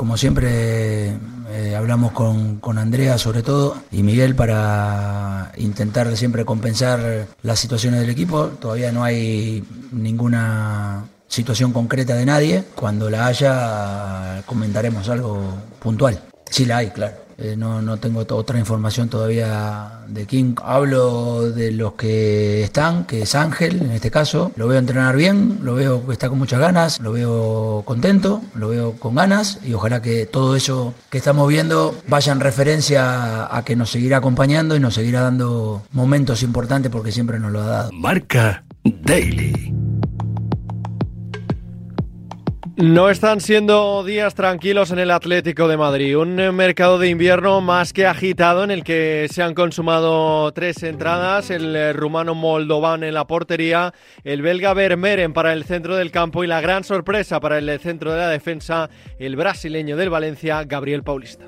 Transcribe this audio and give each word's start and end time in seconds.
Como 0.00 0.16
siempre 0.16 1.08
eh, 1.50 1.74
hablamos 1.76 2.12
con, 2.12 2.56
con, 2.56 2.78
Andrea 2.78 3.18
sobre 3.18 3.42
todo 3.42 3.76
y 3.92 4.02
Miguel 4.02 4.34
para 4.34 5.52
intentar 5.58 6.16
siempre 6.16 6.46
compensar 6.46 7.26
las 7.42 7.58
situaciones 7.58 8.00
del 8.00 8.08
equipo. 8.08 8.46
Todavía 8.46 8.92
no 8.92 9.04
hay 9.04 9.62
ninguna 9.92 11.04
situación 11.28 11.74
concreta 11.74 12.14
de 12.14 12.24
nadie. 12.24 12.64
Cuando 12.74 13.10
la 13.10 13.26
haya 13.26 14.42
comentaremos 14.46 15.06
algo 15.10 15.42
puntual. 15.80 16.18
Sí 16.48 16.64
la 16.64 16.78
hay, 16.78 16.88
claro. 16.88 17.16
Eh, 17.40 17.56
no, 17.56 17.80
no 17.80 17.96
tengo 17.96 18.20
otra 18.20 18.58
información 18.58 19.08
todavía 19.08 20.00
de 20.08 20.26
King. 20.26 20.54
Hablo 20.62 21.50
de 21.50 21.72
los 21.72 21.94
que 21.94 22.62
están, 22.62 23.04
que 23.04 23.22
es 23.22 23.34
Ángel 23.34 23.80
en 23.82 23.92
este 23.92 24.10
caso. 24.10 24.52
Lo 24.56 24.68
veo 24.68 24.78
entrenar 24.78 25.16
bien, 25.16 25.60
lo 25.62 25.74
veo 25.74 26.06
que 26.06 26.12
está 26.12 26.28
con 26.28 26.38
muchas 26.38 26.60
ganas, 26.60 27.00
lo 27.00 27.12
veo 27.12 27.82
contento, 27.86 28.42
lo 28.54 28.68
veo 28.68 28.92
con 28.92 29.14
ganas 29.14 29.58
y 29.64 29.72
ojalá 29.72 30.02
que 30.02 30.26
todo 30.26 30.54
eso 30.54 30.94
que 31.08 31.18
estamos 31.18 31.48
viendo 31.48 31.94
vaya 32.08 32.32
en 32.32 32.40
referencia 32.40 33.54
a 33.54 33.64
que 33.64 33.76
nos 33.76 33.90
seguirá 33.90 34.18
acompañando 34.18 34.76
y 34.76 34.80
nos 34.80 34.94
seguirá 34.94 35.22
dando 35.22 35.82
momentos 35.92 36.42
importantes 36.42 36.92
porque 36.92 37.12
siempre 37.12 37.38
nos 37.38 37.52
lo 37.52 37.62
ha 37.62 37.66
dado. 37.66 37.92
Marca 37.92 38.64
Daily. 38.84 39.79
No 42.82 43.10
están 43.10 43.40
siendo 43.40 44.02
días 44.04 44.34
tranquilos 44.34 44.90
en 44.90 44.98
el 44.98 45.10
Atlético 45.10 45.68
de 45.68 45.76
Madrid. 45.76 46.16
Un 46.16 46.36
mercado 46.54 46.98
de 46.98 47.08
invierno 47.08 47.60
más 47.60 47.92
que 47.92 48.06
agitado 48.06 48.64
en 48.64 48.70
el 48.70 48.84
que 48.84 49.26
se 49.30 49.42
han 49.42 49.52
consumado 49.52 50.50
tres 50.52 50.82
entradas: 50.82 51.50
el 51.50 51.94
rumano 51.94 52.34
Moldovan 52.34 53.04
en 53.04 53.12
la 53.12 53.26
portería, 53.26 53.92
el 54.24 54.40
belga 54.40 54.72
Vermeeren 54.72 55.34
para 55.34 55.52
el 55.52 55.64
centro 55.64 55.94
del 55.96 56.10
campo 56.10 56.42
y 56.42 56.46
la 56.46 56.62
gran 56.62 56.82
sorpresa 56.82 57.38
para 57.38 57.58
el 57.58 57.78
centro 57.80 58.12
de 58.12 58.18
la 58.18 58.28
defensa, 58.28 58.88
el 59.18 59.36
brasileño 59.36 59.98
del 59.98 60.08
Valencia, 60.08 60.64
Gabriel 60.64 61.02
Paulista. 61.02 61.44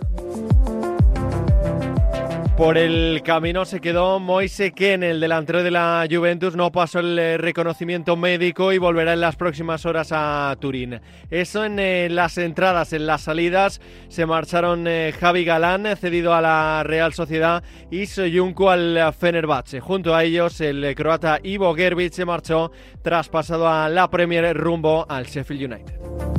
Por 2.63 2.79
el 2.79 3.23
camino 3.25 3.65
se 3.65 3.81
quedó 3.81 4.21
Moise 4.21 4.71
Ken, 4.71 5.03
el 5.03 5.19
delantero 5.19 5.65
de 5.65 5.73
la 5.73 6.07
Juventus, 6.09 6.55
no 6.55 6.71
pasó 6.71 7.01
el 7.01 7.19
eh, 7.19 7.37
reconocimiento 7.37 8.17
médico 8.17 8.73
y 8.73 8.79
volverá 8.79 9.15
en 9.15 9.21
las 9.21 9.35
próximas 9.35 9.85
horas 9.85 10.11
a 10.13 10.55
Turín. 10.61 11.01
Eso 11.29 11.65
en 11.65 11.81
eh, 11.81 12.07
las 12.09 12.39
entradas, 12.39 12.93
en 12.93 13.05
las 13.05 13.23
salidas 13.23 13.81
se 14.07 14.27
marcharon 14.27 14.87
eh, 14.87 15.13
Javi 15.19 15.45
Galán, 15.45 15.97
cedido 15.97 16.35
a 16.35 16.41
la 16.41 16.85
Real 16.85 17.13
Sociedad, 17.13 17.65
y 17.91 18.07
Soyuncu 18.07 18.69
al 18.69 19.13
Fenerbahce. 19.13 19.81
Junto 19.81 20.15
a 20.15 20.23
ellos 20.23 20.61
el 20.61 20.95
croata 20.95 21.41
Ivo 21.43 21.75
Gerbic 21.75 22.13
se 22.13 22.25
marchó 22.25 22.71
tras 23.03 23.29
pasado 23.29 23.69
a 23.69 23.89
la 23.89 24.09
Premier 24.09 24.57
rumbo 24.57 25.05
al 25.09 25.25
Sheffield 25.25 25.73
United. 25.73 26.32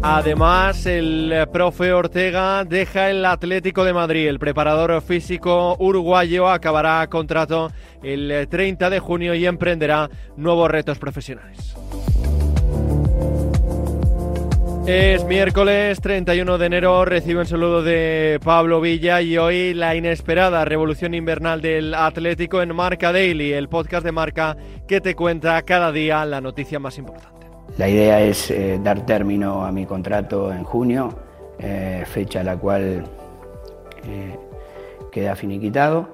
Además, 0.00 0.86
el 0.86 1.48
profe 1.52 1.92
Ortega 1.92 2.64
deja 2.64 3.10
el 3.10 3.24
Atlético 3.24 3.84
de 3.84 3.92
Madrid. 3.92 4.28
El 4.28 4.38
preparador 4.38 5.02
físico 5.02 5.76
uruguayo 5.80 6.48
acabará 6.48 7.06
contrato 7.08 7.72
el 8.02 8.46
30 8.48 8.90
de 8.90 9.00
junio 9.00 9.34
y 9.34 9.44
emprenderá 9.44 10.08
nuevos 10.36 10.70
retos 10.70 10.98
profesionales. 10.98 11.74
Es 14.86 15.22
miércoles 15.24 16.00
31 16.00 16.56
de 16.56 16.64
enero, 16.64 17.04
recibo 17.04 17.40
un 17.40 17.46
saludo 17.46 17.82
de 17.82 18.40
Pablo 18.42 18.80
Villa 18.80 19.20
y 19.20 19.36
hoy 19.36 19.74
la 19.74 19.94
inesperada 19.94 20.64
revolución 20.64 21.12
invernal 21.12 21.60
del 21.60 21.92
Atlético 21.92 22.62
en 22.62 22.74
Marca 22.74 23.12
Daily, 23.12 23.52
el 23.52 23.68
podcast 23.68 24.02
de 24.02 24.12
Marca 24.12 24.56
que 24.86 25.02
te 25.02 25.14
cuenta 25.14 25.60
cada 25.62 25.92
día 25.92 26.24
la 26.24 26.40
noticia 26.40 26.78
más 26.78 26.96
importante. 26.96 27.37
La 27.78 27.88
idea 27.88 28.20
es 28.20 28.50
eh, 28.50 28.80
dar 28.82 29.06
término 29.06 29.64
a 29.64 29.70
mi 29.70 29.86
contrato 29.86 30.52
en 30.52 30.64
junio, 30.64 31.10
eh, 31.60 32.02
fecha 32.04 32.40
a 32.40 32.42
la 32.42 32.56
cual 32.56 33.04
eh, 34.04 34.36
queda 35.12 35.36
finiquitado. 35.36 36.08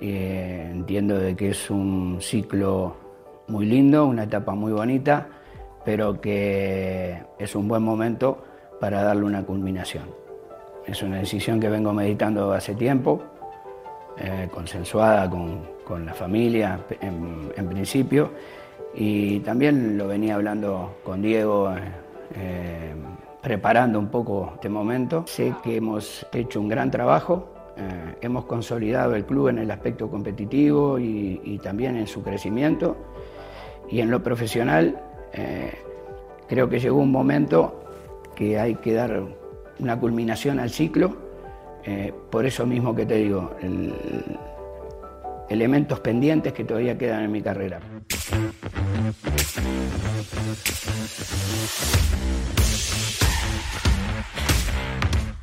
entiendo 0.00 1.18
de 1.18 1.36
que 1.36 1.50
es 1.50 1.70
un 1.70 2.16
ciclo 2.20 2.96
muy 3.48 3.66
lindo, 3.66 4.06
una 4.06 4.22
etapa 4.24 4.54
muy 4.54 4.72
bonita, 4.72 5.28
pero 5.84 6.18
que 6.18 7.22
es 7.38 7.54
un 7.54 7.68
buen 7.68 7.82
momento 7.82 8.42
para 8.80 9.02
darle 9.02 9.24
una 9.24 9.44
culminación. 9.44 10.04
Es 10.86 11.02
una 11.02 11.18
decisión 11.18 11.60
que 11.60 11.68
vengo 11.68 11.92
meditando 11.92 12.52
hace 12.52 12.74
tiempo, 12.74 13.22
consensuada 14.50 15.28
con, 15.28 15.70
la 16.06 16.14
familia 16.14 16.80
en 17.00 17.68
principio 17.68 18.30
y 18.94 19.40
también 19.40 19.96
lo 19.96 20.08
venía 20.08 20.34
hablando 20.34 20.96
con 21.02 21.22
Diego, 21.22 21.72
eh, 21.74 21.80
eh, 22.34 22.94
preparando 23.40 23.98
un 23.98 24.08
poco 24.08 24.52
este 24.54 24.68
momento. 24.68 25.24
Sé 25.26 25.54
que 25.62 25.76
hemos 25.76 26.26
hecho 26.32 26.60
un 26.60 26.68
gran 26.68 26.90
trabajo, 26.90 27.48
eh, 27.76 28.16
hemos 28.20 28.44
consolidado 28.44 29.14
el 29.14 29.24
club 29.24 29.48
en 29.48 29.58
el 29.58 29.70
aspecto 29.70 30.10
competitivo 30.10 30.98
y, 30.98 31.58
también 31.62 31.96
en 31.96 32.06
su 32.06 32.22
crecimiento. 32.22 32.96
Y 33.90 34.00
en 34.00 34.10
lo 34.10 34.22
profesional, 34.22 35.00
creo 36.48 36.68
que 36.68 36.78
llegó 36.80 36.98
un 36.98 37.12
momento 37.12 37.84
que 38.34 38.58
hay 38.58 38.76
que 38.76 38.94
dar 38.94 39.22
una 39.78 39.98
culminación 39.98 40.60
al 40.60 40.70
ciclo. 40.70 41.16
por 42.30 42.46
eso 42.46 42.66
mismo 42.66 42.94
que 42.94 43.04
te 43.04 43.16
digo, 43.16 43.50
elementos 45.48 46.00
pendientes 46.00 46.52
que 46.52 46.64
todavía 46.64 46.96
quedan 46.96 47.24
en 47.24 47.32
mi 47.32 47.42
carrera. 47.42 47.80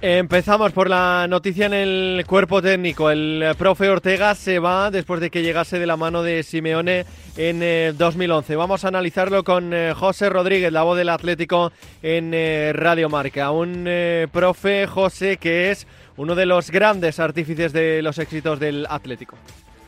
Empezamos 0.02 0.72
por 0.72 0.90
la 0.90 1.28
noticia 1.28 1.66
en 1.66 1.74
el 1.74 2.24
cuerpo 2.25 2.62
técnico. 2.62 3.12
El 3.12 3.53
profe 3.58 3.90
Ortega 3.90 4.34
se 4.34 4.58
va 4.58 4.91
después 4.91 5.19
de 5.19 5.29
que 5.29 5.41
llegase 5.41 5.78
de 5.78 5.85
la 5.85 5.97
mano 5.97 6.24
de 6.24 6.44
Simeone 6.44 7.06
en 7.35 7.97
2011. 7.97 8.53
Eh, 8.53 8.56
Vamos 8.56 8.85
a 8.85 8.88
analizarlo 8.88 9.44
con 9.44 9.74
eh, 9.74 9.94
José 9.94 10.29
Rodríguez, 10.29 10.72
la 10.72 10.84
voz 10.84 10.97
del 10.97 11.09
Atlético 11.09 11.74
en 12.02 12.31
eh, 12.34 12.72
Radio 12.74 13.09
Marca. 13.09 13.52
Un 13.52 13.90
profe 14.31 14.88
José 14.88 15.35
que 15.35 15.69
es 15.69 15.85
uno 16.16 16.34
de 16.34 16.46
los 16.46 16.72
grandes 16.72 17.19
artífices 17.19 17.74
de 17.74 18.02
los 18.02 18.19
éxitos 18.19 18.58
del 18.58 18.88
Atlético. 18.90 19.35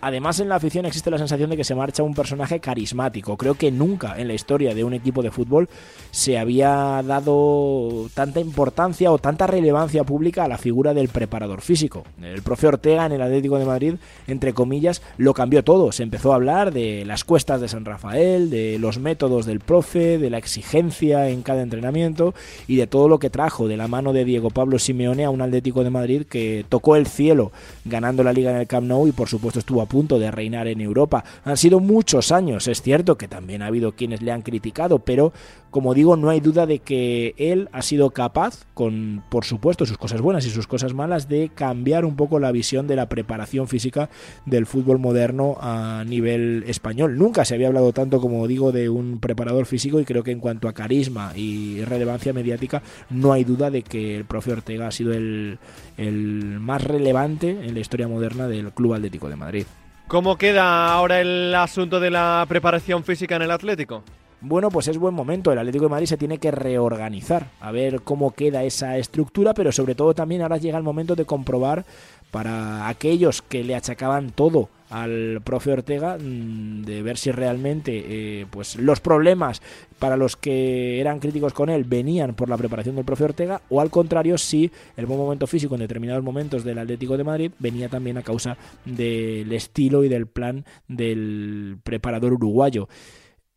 Además, 0.01 0.39
en 0.39 0.49
la 0.49 0.55
afición 0.55 0.85
existe 0.85 1.11
la 1.11 1.19
sensación 1.19 1.51
de 1.51 1.57
que 1.57 1.63
se 1.63 1.75
marcha 1.75 2.01
un 2.01 2.15
personaje 2.15 2.59
carismático. 2.59 3.37
Creo 3.37 3.53
que 3.53 3.71
nunca 3.71 4.19
en 4.19 4.27
la 4.27 4.33
historia 4.33 4.73
de 4.73 4.83
un 4.83 4.93
equipo 4.93 5.21
de 5.21 5.29
fútbol 5.29 5.69
se 6.09 6.39
había 6.39 7.03
dado 7.05 8.09
tanta 8.15 8.39
importancia 8.39 9.11
o 9.11 9.19
tanta 9.19 9.45
relevancia 9.45 10.03
pública 10.03 10.43
a 10.43 10.47
la 10.47 10.57
figura 10.57 10.95
del 10.95 11.09
preparador 11.09 11.61
físico. 11.61 12.03
El 12.21 12.41
profe 12.41 12.67
Ortega 12.67 13.05
en 13.05 13.11
el 13.11 13.21
Atlético 13.21 13.59
de 13.59 13.65
Madrid, 13.65 13.95
entre 14.27 14.53
comillas, 14.53 15.03
lo 15.17 15.35
cambió 15.35 15.63
todo. 15.63 15.91
Se 15.91 16.03
empezó 16.03 16.31
a 16.31 16.35
hablar 16.35 16.73
de 16.73 17.05
las 17.05 17.23
cuestas 17.23 17.61
de 17.61 17.67
San 17.67 17.85
Rafael, 17.85 18.49
de 18.49 18.79
los 18.79 18.97
métodos 18.97 19.45
del 19.45 19.59
profe, 19.59 20.17
de 20.17 20.29
la 20.31 20.39
exigencia 20.39 21.29
en 21.29 21.43
cada 21.43 21.61
entrenamiento 21.61 22.33
y 22.67 22.77
de 22.77 22.87
todo 22.87 23.07
lo 23.07 23.19
que 23.19 23.29
trajo 23.29 23.67
de 23.67 23.77
la 23.77 23.87
mano 23.87 24.13
de 24.13 24.25
Diego 24.25 24.49
Pablo 24.49 24.79
Simeone 24.79 25.25
a 25.25 25.29
un 25.29 25.41
Atlético 25.41 25.83
de 25.83 25.91
Madrid 25.91 26.23
que 26.23 26.65
tocó 26.67 26.95
el 26.95 27.05
cielo 27.05 27.51
ganando 27.85 28.23
la 28.23 28.33
liga 28.33 28.49
en 28.49 28.57
el 28.57 28.67
Camp 28.67 28.87
Nou 28.87 29.07
y 29.07 29.11
por 29.11 29.27
supuesto 29.27 29.59
estuvo 29.59 29.81
a 29.81 29.90
punto 29.91 30.19
de 30.19 30.31
reinar 30.31 30.69
en 30.69 30.79
Europa. 30.79 31.25
Han 31.43 31.57
sido 31.57 31.81
muchos 31.81 32.31
años, 32.31 32.69
es 32.69 32.81
cierto 32.81 33.17
que 33.17 33.27
también 33.27 33.61
ha 33.61 33.67
habido 33.67 33.91
quienes 33.91 34.21
le 34.21 34.31
han 34.31 34.41
criticado, 34.41 34.99
pero 34.99 35.33
como 35.69 35.93
digo, 35.93 36.17
no 36.17 36.29
hay 36.29 36.41
duda 36.41 36.65
de 36.65 36.79
que 36.79 37.33
él 37.37 37.69
ha 37.71 37.81
sido 37.81 38.11
capaz, 38.11 38.65
con 38.73 39.23
por 39.29 39.45
supuesto 39.45 39.85
sus 39.85 39.97
cosas 39.97 40.19
buenas 40.19 40.45
y 40.45 40.49
sus 40.49 40.67
cosas 40.67 40.93
malas, 40.93 41.29
de 41.29 41.49
cambiar 41.53 42.03
un 42.05 42.17
poco 42.17 42.39
la 42.39 42.51
visión 42.51 42.87
de 42.87 42.97
la 42.97 43.07
preparación 43.07 43.67
física 43.67 44.09
del 44.45 44.65
fútbol 44.65 44.99
moderno 44.99 45.57
a 45.61 46.03
nivel 46.05 46.65
español. 46.67 47.17
Nunca 47.17 47.45
se 47.45 47.55
había 47.55 47.67
hablado 47.67 47.93
tanto, 47.93 48.19
como 48.19 48.45
digo, 48.47 48.71
de 48.71 48.89
un 48.89 49.19
preparador 49.19 49.65
físico 49.65 49.99
y 49.99 50.05
creo 50.05 50.23
que 50.23 50.31
en 50.31 50.39
cuanto 50.39 50.67
a 50.67 50.73
carisma 50.73 51.31
y 51.35 51.83
relevancia 51.85 52.33
mediática, 52.33 52.83
no 53.09 53.31
hay 53.31 53.45
duda 53.45 53.71
de 53.71 53.81
que 53.81 54.17
el 54.17 54.25
profe 54.25 54.51
Ortega 54.51 54.87
ha 54.87 54.91
sido 54.91 55.13
el, 55.13 55.57
el 55.97 56.59
más 56.59 56.83
relevante 56.83 57.49
en 57.49 57.73
la 57.73 57.79
historia 57.79 58.09
moderna 58.09 58.47
del 58.47 58.73
Club 58.73 58.95
Atlético 58.95 59.29
de 59.29 59.35
Madrid. 59.37 59.65
¿Cómo 60.11 60.35
queda 60.35 60.91
ahora 60.91 61.21
el 61.21 61.55
asunto 61.55 62.01
de 62.01 62.09
la 62.09 62.45
preparación 62.49 63.05
física 63.05 63.37
en 63.37 63.43
el 63.43 63.51
Atlético? 63.51 64.03
Bueno, 64.41 64.69
pues 64.69 64.89
es 64.89 64.97
buen 64.97 65.13
momento. 65.13 65.53
El 65.53 65.59
Atlético 65.59 65.85
de 65.85 65.91
Madrid 65.91 66.05
se 66.05 66.17
tiene 66.17 66.37
que 66.37 66.51
reorganizar, 66.51 67.47
a 67.61 67.71
ver 67.71 68.01
cómo 68.01 68.31
queda 68.31 68.65
esa 68.65 68.97
estructura, 68.97 69.53
pero 69.53 69.71
sobre 69.71 69.95
todo 69.95 70.13
también 70.13 70.41
ahora 70.41 70.57
llega 70.57 70.77
el 70.77 70.83
momento 70.83 71.15
de 71.15 71.23
comprobar 71.23 71.85
para 72.29 72.89
aquellos 72.89 73.41
que 73.41 73.63
le 73.63 73.73
achacaban 73.73 74.31
todo 74.31 74.67
al 74.91 75.41
profe 75.43 75.71
Ortega 75.71 76.17
mm, 76.17 76.83
de 76.83 77.01
ver 77.01 77.17
si 77.17 77.31
realmente 77.31 78.03
eh, 78.05 78.45
pues 78.49 78.75
los 78.75 78.99
problemas 78.99 79.61
para 79.97 80.17
los 80.17 80.35
que 80.35 80.99
eran 80.99 81.19
críticos 81.19 81.53
con 81.53 81.69
él 81.69 81.85
venían 81.85 82.35
por 82.35 82.49
la 82.49 82.57
preparación 82.57 82.95
del 82.95 83.05
profe 83.05 83.23
Ortega 83.23 83.61
o 83.69 83.81
al 83.81 83.89
contrario 83.89 84.37
si 84.37 84.69
el 84.97 85.05
buen 85.05 85.19
momento 85.19 85.47
físico 85.47 85.75
en 85.75 85.81
determinados 85.81 86.23
momentos 86.23 86.63
del 86.63 86.79
Atlético 86.79 87.17
de 87.17 87.23
Madrid 87.23 87.51
venía 87.59 87.89
también 87.89 88.17
a 88.17 88.21
causa 88.21 88.57
del 88.85 89.51
estilo 89.53 90.03
y 90.03 90.09
del 90.09 90.27
plan 90.27 90.65
del 90.87 91.77
preparador 91.83 92.33
uruguayo. 92.33 92.87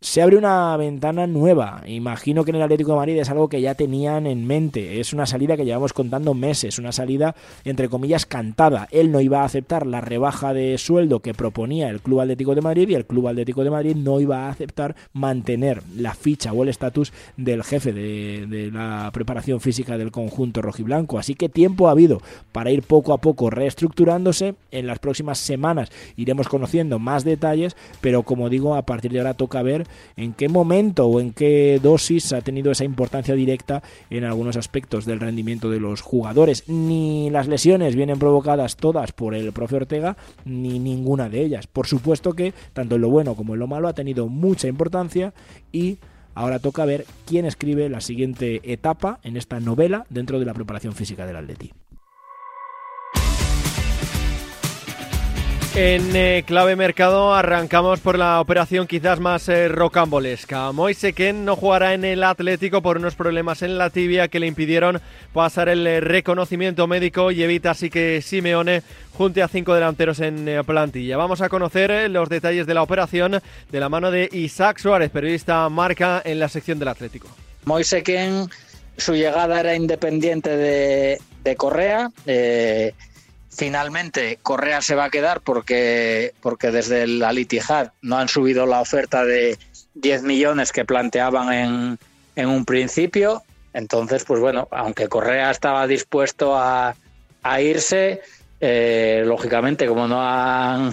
Se 0.05 0.21
abre 0.21 0.37
una 0.37 0.77
ventana 0.77 1.27
nueva. 1.27 1.83
Imagino 1.87 2.45
que 2.45 2.51
en 2.51 2.57
el 2.57 2.63
Atlético 2.63 2.91
de 2.91 2.99
Madrid 2.99 3.19
es 3.19 3.31
algo 3.31 3.49
que 3.49 3.63
ya 3.63 3.75
tenían 3.75 4.27
en 4.27 4.47
mente. 4.47 5.01
Es 5.01 5.15
una 5.15 5.25
salida 5.25 5.57
que 5.57 5.65
llevamos 5.65 5.95
contando 5.95 6.35
meses, 6.35 6.79
una 6.79 6.93
salida 6.93 7.35
entre 7.65 7.89
comillas 7.89 8.27
cantada. 8.27 8.87
Él 8.91 9.11
no 9.11 9.23
iba 9.23 9.41
a 9.41 9.45
aceptar 9.47 9.87
la 9.87 10.03
rebaja 10.03 10.53
de 10.53 10.77
sueldo 10.77 11.21
que 11.21 11.33
proponía 11.33 11.89
el 11.89 12.03
Club 12.03 12.21
Atlético 12.21 12.55
de 12.55 12.61
Madrid 12.61 12.91
y 12.91 12.95
el 12.95 13.07
Club 13.07 13.29
Atlético 13.29 13.65
de 13.65 13.71
Madrid 13.71 13.97
no 13.97 14.21
iba 14.21 14.45
a 14.45 14.51
aceptar 14.51 14.95
mantener 15.15 15.83
la 15.97 16.13
ficha 16.13 16.53
o 16.53 16.63
el 16.63 16.69
estatus 16.69 17.11
del 17.39 17.65
jefe 17.65 17.95
de, 17.95 18.71
la 18.71 19.11
preparación 19.11 19.63
física 19.63 19.97
del 19.97 20.13
conjunto 20.13 20.61
rojiblanco. 20.61 21.19
Así 21.19 21.35
que 21.35 21.49
tiempo 21.49 21.89
ha 21.89 21.93
habido 21.93 22.21
para 22.53 22.71
ir 22.71 22.83
poco 22.83 23.15
a 23.15 23.19
poco 23.23 23.49
reestructurándose. 23.49 24.55
En 24.71 24.87
las 24.87 24.99
próximas 24.99 25.39
semanas 25.39 25.91
iremos 26.15 26.49
conociendo 26.49 26.99
más 26.99 27.25
detalles, 27.25 27.75
pero 28.03 28.23
como 28.23 28.51
digo, 28.51 28.75
a 28.75 28.83
partir 28.83 29.11
de 29.11 29.21
ahora 29.21 29.33
toca 29.33 29.63
ver 29.63 29.87
en 30.17 30.33
qué 30.33 30.49
momento 30.49 31.07
o 31.07 31.21
en 31.21 31.33
qué 31.33 31.81
dosis 31.83 32.33
ha 32.33 32.41
tenido 32.41 32.73
esa 32.73 32.85
importancia 32.85 33.35
directa 33.35 33.83
en 34.11 34.25
algunos 34.25 34.57
aspectos 34.57 35.05
del 35.05 35.21
rendimiento 35.21 35.71
de 35.71 35.81
los 35.81 36.01
jugadores. 36.01 36.69
Ni 36.69 37.31
las 37.31 37.49
lesiones 37.49 37.97
vienen 37.97 38.19
provocadas 38.19 38.77
todas 38.77 39.13
por 39.13 39.35
el 39.35 39.53
profe 39.53 39.77
Ortega, 39.77 40.17
ni 40.45 40.79
ninguna 40.79 41.29
de 41.29 41.43
ellas. 41.43 41.67
Por 41.67 41.87
supuesto 41.87 42.33
que 42.33 42.55
tanto 42.73 42.97
en 42.97 43.01
lo 43.01 43.11
bueno 43.11 43.35
como 43.35 43.55
en 43.55 43.61
lo 43.61 43.67
malo 43.67 43.89
ha 43.89 43.95
tenido 43.95 44.29
mucha 44.29 44.69
importancia 44.69 45.33
y 45.73 45.99
ahora 46.35 46.59
toca 46.59 46.85
ver 46.85 47.07
quién 47.27 47.47
escribe 47.47 47.89
la 47.89 48.01
siguiente 48.01 48.61
etapa 48.73 49.21
en 49.23 49.37
esta 49.37 49.61
novela 49.61 50.07
dentro 50.11 50.39
de 50.39 50.47
la 50.47 50.55
preparación 50.55 50.95
física 50.95 51.27
del 51.27 51.37
Atleti. 51.37 51.73
En 55.77 56.15
eh, 56.15 56.45
clave 56.47 56.77
mercado 56.77 57.35
arrancamos 57.35 57.99
por 57.99 58.17
la 58.17 58.41
operación 58.41 58.87
quizás 58.87 59.19
más 59.19 59.49
eh, 59.49 59.67
rocambolesca. 59.67 60.71
Moise 60.71 61.15
Ken 61.15 61.45
no 61.45 61.57
jugará 61.57 61.95
en 61.95 62.05
el 62.05 62.23
Atlético 62.23 62.81
por 62.81 62.97
unos 62.97 63.17
problemas 63.17 63.61
en 63.63 63.77
la 63.77 63.91
tibia 63.91 64.29
que 64.29 64.39
le 64.39 64.47
impidieron 64.47 65.01
pasar 65.33 65.69
el 65.69 65.85
eh, 65.85 65.99
reconocimiento 65.99 66.87
médico 66.87 67.33
y 67.33 67.43
evita 67.43 67.73
así 67.73 67.91
que 67.91 68.23
Simeone 68.23 68.85
junte 69.15 69.43
a 69.43 69.49
cinco 69.49 69.75
delanteros 69.75 70.21
en 70.21 70.63
plantilla. 70.65 71.17
Vamos 71.17 71.41
a 71.41 71.49
conocer 71.49 72.09
los 72.09 72.29
detalles 72.29 72.69
de 72.69 72.75
la 72.75 72.83
operación 72.83 73.41
de 73.73 73.81
la 73.81 73.89
mano 73.89 74.13
de 74.13 74.29
Isaac 74.31 74.79
Suárez, 74.79 75.11
periodista 75.11 75.69
marca 75.71 76.23
en 76.25 76.39
la 76.39 76.49
sección 76.49 76.79
del 76.79 76.87
Atlético. 76.87 77.27
Moise 77.65 78.05
su 78.97 79.15
llegada 79.15 79.59
era 79.59 79.75
independiente 79.75 80.57
de, 80.57 81.19
de 81.43 81.57
Correa. 81.57 82.13
Finalmente, 83.57 84.39
Correa 84.43 84.83
se 84.83 84.95
va 84.95 85.05
a 85.05 85.11
quedar 85.11 85.41
porque, 85.41 86.33
porque 86.41 86.71
desde 86.71 87.05
el 87.05 87.23
Al 87.23 87.47
no 88.03 88.19
han 88.19 88.29
subido 88.29 88.67
la 88.67 88.81
oferta 88.81 89.25
de 89.25 89.57
10 89.95 90.23
millones 90.23 90.73
que 90.73 90.85
planteaban 90.85 91.53
en, 91.53 91.99
en 92.35 92.49
un 92.49 92.65
principio. 92.65 93.43
Entonces, 93.73 94.25
pues 94.25 94.41
bueno, 94.41 94.67
aunque 94.73 95.09
Correa 95.09 95.51
estaba 95.51 95.87
dispuesto 95.87 96.57
a, 96.57 96.97
a 97.43 97.61
irse, 97.61 98.23
eh, 98.61 99.23
lógicamente, 99.25 99.87
como 99.87 100.09
no, 100.09 100.21
han, 100.21 100.93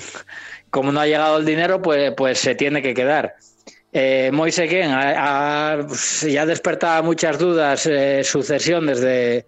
como 0.69 0.91
no 0.91 0.99
ha 0.99 1.07
llegado 1.07 1.37
el 1.37 1.45
dinero, 1.45 1.81
pues, 1.81 2.13
pues 2.15 2.39
se 2.39 2.53
tiene 2.53 2.81
que 2.81 2.93
quedar. 2.93 3.35
Eh, 3.93 4.29
Moise 4.31 4.67
Ken 4.67 4.91
pues, 5.87 6.21
ya 6.21 6.45
despertaba 6.45 7.01
muchas 7.01 7.37
dudas 7.37 7.85
eh, 7.87 8.23
sucesión 8.23 8.85
desde, 8.85 9.45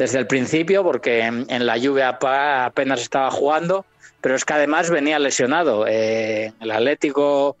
desde 0.00 0.18
el 0.18 0.26
principio 0.26 0.82
porque 0.82 1.20
en, 1.20 1.66
la 1.66 1.76
lluvia 1.76 2.18
apenas 2.18 3.02
estaba 3.02 3.30
jugando, 3.30 3.84
pero 4.22 4.34
es 4.34 4.46
que 4.46 4.54
además 4.54 4.88
venía 4.88 5.18
lesionado. 5.18 5.84
Eh, 5.86 6.54
el 6.58 6.70
Atlético 6.70 7.58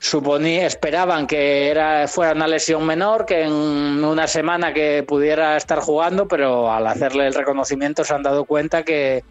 suponía, 0.00 0.66
esperaban 0.66 1.28
que 1.28 1.70
era, 1.70 2.08
fuera 2.08 2.32
una 2.32 2.48
lesión 2.48 2.84
menor, 2.84 3.26
que 3.26 3.44
en 3.44 3.52
una 3.52 4.26
semana 4.26 4.74
que 4.74 5.04
pudiera 5.06 5.56
estar 5.56 5.78
jugando, 5.78 6.26
pero 6.26 6.68
al 6.72 6.84
hacerle 6.88 7.28
el 7.28 7.34
reconocimiento 7.34 8.02
se 8.02 8.12
han 8.12 8.24
dado 8.24 8.44
cuenta 8.44 8.82
que, 8.82 9.22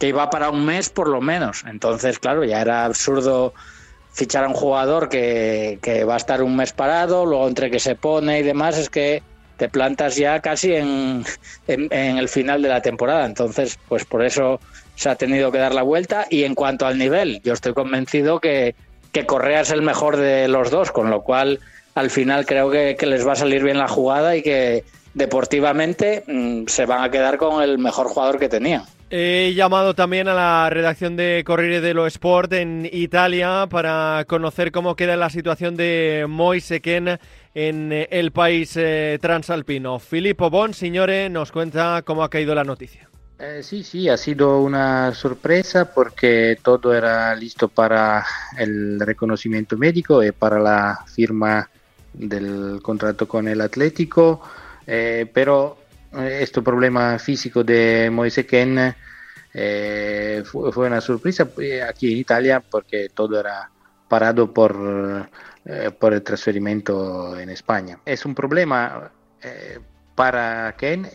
iba 0.00 0.30
para 0.30 0.48
un 0.48 0.64
mes 0.64 0.90
por 0.90 1.08
lo 1.08 1.20
menos. 1.20 1.64
Entonces, 1.66 2.20
claro, 2.20 2.44
ya 2.44 2.60
era 2.60 2.84
absurdo 2.84 3.52
fichar 4.12 4.44
a 4.44 4.48
un 4.48 4.54
jugador 4.54 5.08
que, 5.08 5.80
que 5.82 6.04
va 6.04 6.14
a 6.14 6.18
estar 6.18 6.40
un 6.40 6.54
mes 6.54 6.72
parado, 6.72 7.26
luego 7.26 7.48
entre 7.48 7.68
que 7.68 7.80
se 7.80 7.96
pone 7.96 8.38
y 8.38 8.42
demás, 8.44 8.78
es 8.78 8.88
que 8.88 9.24
te 9.60 9.68
plantas 9.68 10.16
ya 10.16 10.40
casi 10.40 10.72
en, 10.72 11.22
en, 11.68 12.16
el 12.16 12.30
final 12.30 12.62
de 12.62 12.70
la 12.70 12.80
temporada. 12.80 13.26
Entonces, 13.26 13.78
pues 13.90 14.06
por 14.06 14.24
eso 14.24 14.58
se 14.94 15.10
ha 15.10 15.16
tenido 15.16 15.52
que 15.52 15.58
dar 15.58 15.74
la 15.74 15.82
vuelta. 15.82 16.26
Y 16.30 16.44
en 16.44 16.54
cuanto 16.54 16.86
al 16.86 16.96
nivel, 16.96 17.42
yo 17.44 17.52
estoy 17.52 17.74
convencido 17.74 18.40
que, 18.40 18.74
que 19.12 19.26
Correa 19.26 19.60
es 19.60 19.70
el 19.70 19.82
mejor 19.82 20.16
de 20.16 20.48
los 20.48 20.70
dos, 20.70 20.92
con 20.92 21.10
lo 21.10 21.20
cual 21.20 21.60
al 21.94 22.08
final 22.08 22.46
creo 22.46 22.70
que, 22.70 22.96
que 22.98 23.04
les 23.04 23.26
va 23.26 23.32
a 23.32 23.36
salir 23.36 23.62
bien 23.62 23.76
la 23.76 23.86
jugada 23.86 24.34
y 24.34 24.40
que 24.40 24.82
deportivamente 25.12 26.24
mm, 26.26 26.62
se 26.66 26.86
van 26.86 27.04
a 27.04 27.10
quedar 27.10 27.36
con 27.36 27.62
el 27.62 27.76
mejor 27.76 28.06
jugador 28.06 28.38
que 28.38 28.48
tenían. 28.48 28.84
He 29.10 29.52
llamado 29.54 29.94
también 29.94 30.28
a 30.28 30.34
la 30.34 30.70
redacción 30.70 31.16
de 31.16 31.42
Corriere 31.44 31.80
dello 31.80 32.06
Sport 32.06 32.52
en 32.52 32.88
Italia 32.92 33.66
para 33.68 34.24
conocer 34.26 34.70
cómo 34.70 34.96
queda 34.96 35.16
la 35.16 35.28
situación 35.28 35.76
de 35.76 36.26
Moise 36.28 36.80
Ken 36.80 37.18
en 37.54 37.92
eh, 37.92 38.08
el 38.10 38.32
país 38.32 38.76
eh, 38.76 39.18
transalpino. 39.20 39.98
Filippo 39.98 40.50
Bonsignore 40.50 41.28
nos 41.28 41.52
cuenta 41.52 42.02
cómo 42.04 42.22
ha 42.22 42.30
caído 42.30 42.54
la 42.54 42.64
noticia. 42.64 43.08
Eh, 43.38 43.62
sí, 43.62 43.82
sí, 43.82 44.08
ha 44.08 44.16
sido 44.16 44.60
una 44.60 45.14
sorpresa 45.14 45.92
porque 45.92 46.58
todo 46.62 46.94
era 46.94 47.34
listo 47.34 47.68
para 47.68 48.24
el 48.58 49.00
reconocimiento 49.00 49.78
médico 49.78 50.22
y 50.22 50.32
para 50.32 50.58
la 50.58 50.98
firma 51.06 51.68
del 52.12 52.80
contrato 52.82 53.26
con 53.26 53.48
el 53.48 53.60
Atlético, 53.60 54.42
pero 54.84 55.78
este 56.12 56.60
problema 56.60 57.20
físico 57.20 57.62
de 57.62 58.10
Moise 58.10 58.44
Ken 58.44 58.92
eh, 59.52 60.42
fue, 60.44 60.86
una 60.86 61.00
sorpresa 61.00 61.48
eh, 61.58 61.82
aquí 61.82 62.12
en 62.12 62.18
Italia 62.18 62.60
porque 62.60 63.08
todo 63.12 63.38
era 63.40 63.68
parado 64.08 64.52
por, 64.52 65.28
eh, 65.64 65.90
por 65.98 66.12
el 66.14 66.22
transferimiento 66.22 67.38
en 67.38 67.50
España. 67.50 67.98
Es 68.04 68.24
un 68.24 68.34
problema 68.34 69.10
para 70.14 70.74
Ken 70.76 71.08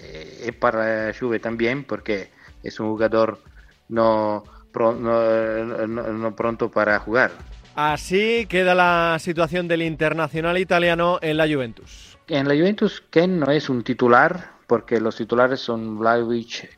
y 0.48 0.52
para 0.52 1.14
Juve 1.14 1.40
también 1.40 1.84
porque 1.84 2.32
es 2.64 2.80
un 2.80 2.88
jugador 2.88 3.40
no, 3.88 4.44
no, 4.74 5.88
no 5.88 6.36
pronto 6.36 6.72
para 6.72 7.00
jugar. 7.00 7.32
Así 7.76 8.46
queda 8.48 8.74
la 8.74 9.18
situación 9.20 9.68
del 9.68 9.82
internacional 9.82 10.58
italiano 10.58 11.20
en 11.22 11.38
la 11.38 11.46
Juventus. 11.46 12.18
En 12.28 12.48
la 12.48 12.56
Juventus 12.56 13.04
Ken 13.10 13.40
no 13.40 13.52
es 13.52 13.70
un 13.70 13.84
titular 13.84 14.52
porque 14.66 15.00
los 15.00 15.18
titulares 15.18 15.60
son 15.60 16.00
Vlaovic 16.00 16.70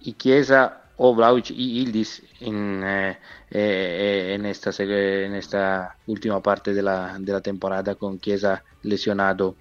y 0.00 0.14
Chiesa 0.14 0.81
o 1.04 1.16
Vlaovic 1.16 1.50
y 1.50 1.80
Ildis 1.80 2.22
en, 2.40 2.80
eh, 2.84 3.18
eh, 3.50 4.34
en, 4.36 4.46
esta, 4.46 5.96
última 6.06 6.40
parte 6.40 6.72
de 6.72 6.80
la, 6.80 7.40
temporada 7.42 7.96
con 7.96 8.20
Chiesa 8.20 8.62
lesionado. 8.84 9.56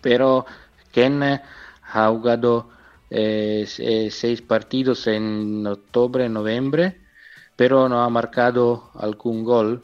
Pero 0.00 0.46
Ken 0.90 1.22
ha 1.22 2.08
jugado 2.08 2.70
eh, 3.10 3.66
seis 4.10 4.40
partidos 4.40 5.06
en 5.06 5.66
octubre, 5.66 6.30
noviembre, 6.30 7.02
pero 7.54 7.86
no 7.86 8.02
ha 8.02 8.08
marcado 8.08 8.90
algún 8.94 9.44
gol. 9.44 9.82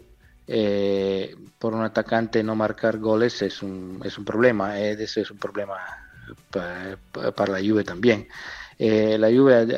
por 1.59 1.75
un 1.75 1.83
atacante 1.83 2.43
no 2.43 2.57
marcar 2.57 2.97
goles 2.99 3.43
es 3.43 3.63
un, 3.63 4.01
problema, 4.25 4.81
ese 4.81 5.21
es 5.21 5.31
un 5.31 5.39
problema 5.39 5.77
para, 6.51 7.53
la 7.53 7.61
Juve 7.61 7.85
también. 7.85 8.27
Eh, 8.83 9.19
la 9.19 9.29
Juve 9.29 9.77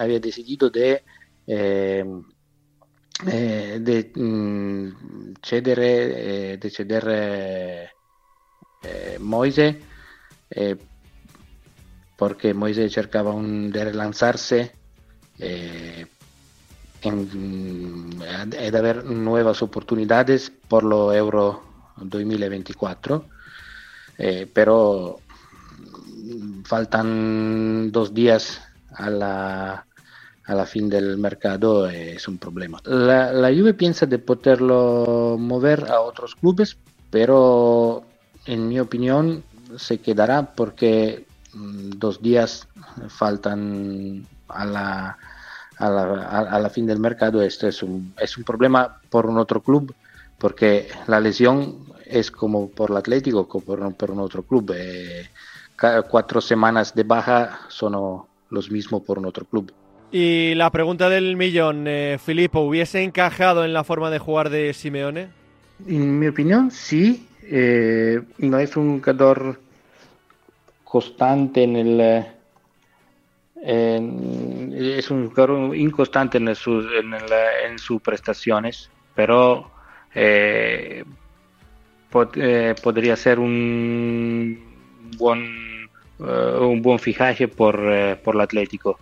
había 0.00 0.18
decidido 0.18 0.68
de, 0.68 1.04
eh, 1.46 2.04
eh, 3.28 3.78
de 3.80 4.12
mm, 4.12 5.34
cedere, 5.40 6.56
de 6.56 6.70
ceder 6.70 7.92
Moise 9.20 9.80
porque 12.16 12.52
Moise 12.52 12.88
cercaba 12.90 13.30
un, 13.30 13.70
de 13.70 13.84
relanzarse 13.84 14.72
en, 15.38 15.70
de 18.10 18.76
haber 18.76 19.04
nuevas 19.04 19.62
oportunidades 19.62 20.50
por 20.50 20.82
lo 20.82 21.12
Euro 21.12 21.62
2024 21.96 23.24
pero 24.52 25.20
faltan 26.64 27.90
dos 27.92 28.14
días 28.14 28.60
a 28.92 29.10
la, 29.10 29.86
a 30.44 30.54
la 30.54 30.66
fin 30.66 30.88
del 30.88 31.18
mercado 31.18 31.88
es 31.88 32.26
un 32.28 32.38
problema. 32.38 32.80
La, 32.84 33.32
la 33.32 33.48
Juve 33.48 33.74
piensa 33.74 34.06
de 34.06 34.18
poderlo 34.18 35.36
mover 35.38 35.90
a 35.90 36.00
otros 36.00 36.34
clubes, 36.34 36.76
pero 37.10 38.04
en 38.46 38.68
mi 38.68 38.80
opinión 38.80 39.42
se 39.76 39.98
quedará 39.98 40.54
porque 40.54 41.26
mm, 41.52 41.90
dos 41.98 42.20
días 42.20 42.66
faltan 43.08 44.26
a 44.48 44.64
la, 44.64 45.18
a 45.78 45.90
la, 45.90 46.02
a 46.40 46.58
la 46.58 46.70
fin 46.70 46.86
del 46.86 46.98
mercado. 46.98 47.42
Este 47.42 47.68
es 47.68 47.82
un, 47.82 48.14
es 48.18 48.36
un 48.36 48.44
problema 48.44 49.00
por 49.08 49.26
un 49.26 49.38
otro 49.38 49.62
club 49.62 49.94
porque 50.38 50.88
la 51.06 51.20
lesión 51.20 51.84
es 52.06 52.30
como 52.30 52.70
por 52.70 52.90
el 52.90 52.96
Atlético, 52.96 53.46
como 53.46 53.64
por, 53.64 53.94
por 53.94 54.10
un 54.10 54.20
otro 54.20 54.42
club. 54.42 54.72
Eh, 54.74 55.28
cuatro 56.08 56.40
semanas 56.40 56.94
de 56.94 57.02
baja 57.02 57.60
son 57.68 58.24
los 58.50 58.70
mismos 58.70 59.02
por 59.02 59.18
un 59.18 59.26
otro 59.26 59.44
club. 59.44 59.72
Y 60.12 60.54
la 60.56 60.70
pregunta 60.70 61.08
del 61.08 61.36
millón, 61.36 61.86
eh, 61.86 62.18
Filippo, 62.24 62.60
¿hubiese 62.60 63.02
encajado 63.02 63.64
en 63.64 63.72
la 63.72 63.84
forma 63.84 64.10
de 64.10 64.18
jugar 64.18 64.50
de 64.50 64.74
Simeone? 64.74 65.28
En 65.86 66.18
mi 66.18 66.26
opinión, 66.26 66.70
sí. 66.70 67.28
Eh, 67.44 68.20
no 68.38 68.58
es 68.58 68.76
un 68.76 68.98
jugador 68.98 69.60
constante 70.82 71.62
en 71.62 71.76
el... 71.76 72.26
es 73.62 75.10
un 75.10 75.28
jugador 75.28 75.76
inconstante 75.76 76.38
en, 76.38 76.54
sus, 76.56 76.86
en, 76.92 77.78
sus 77.78 78.02
prestaciones, 78.02 78.90
pero 79.14 79.70
eh, 80.12 81.04
podría 82.82 83.14
ser 83.14 83.38
un 83.38 84.58
buen, 85.16 85.69
un 86.20 86.82
buen 86.82 86.98
fijaje 86.98 87.48
por, 87.48 87.80
por 88.22 88.34
el 88.34 88.40
Atlético 88.40 88.98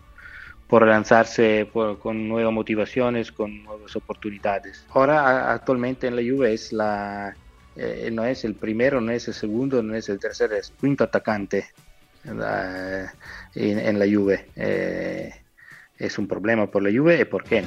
por 0.68 0.86
lanzarse 0.86 1.68
con 1.72 2.28
nuevas 2.28 2.52
motivaciones, 2.52 3.32
con 3.32 3.64
nuevas 3.64 3.96
oportunidades. 3.96 4.84
Ahora 4.90 5.50
actualmente 5.50 6.06
en 6.06 6.14
la 6.14 6.22
Juve 6.22 6.52
es 6.52 6.72
la, 6.72 7.34
eh, 7.74 8.10
no 8.12 8.24
es 8.24 8.44
el 8.44 8.54
primero, 8.54 9.00
no 9.00 9.10
es 9.10 9.26
el 9.28 9.34
segundo, 9.34 9.82
no 9.82 9.94
es 9.94 10.08
el 10.10 10.20
tercero, 10.20 10.54
es 10.54 10.70
el 10.70 10.76
quinto 10.76 11.04
atacante 11.04 11.66
en, 12.24 12.38
la 12.38 14.06
Juve. 14.12 14.46
Eh, 14.56 15.32
es 15.96 16.18
un 16.18 16.28
problema 16.28 16.66
por 16.66 16.82
la 16.82 16.96
Juve 16.96 17.18
y 17.18 17.24
por 17.24 17.44
Ken. 17.44 17.64